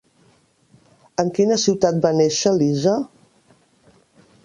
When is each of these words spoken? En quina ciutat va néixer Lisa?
En 1.25 1.29
quina 1.39 1.59
ciutat 1.65 2.01
va 2.07 2.13
néixer 2.23 2.57
Lisa? 2.65 2.99